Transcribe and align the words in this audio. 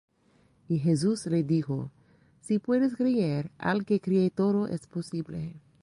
Y 0.67 0.79
Jesús 0.79 1.27
le 1.27 1.43
dijo: 1.43 1.91
Si 2.39 2.57
puedes 2.57 2.95
creer, 2.95 3.51
al 3.59 3.85
que 3.85 3.99
cree 3.99 4.31
todo 4.31 4.65
es 4.67 4.87
posible. 4.87 5.61